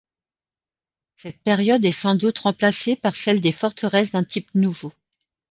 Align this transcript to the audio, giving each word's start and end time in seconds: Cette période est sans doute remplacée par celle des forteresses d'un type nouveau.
Cette 1.15 1.43
période 1.43 1.85
est 1.85 1.91
sans 1.91 2.15
doute 2.15 2.39
remplacée 2.39 2.95
par 2.95 3.15
celle 3.15 3.39
des 3.39 3.51
forteresses 3.51 4.13
d'un 4.13 4.23
type 4.23 4.49
nouveau. 4.55 4.91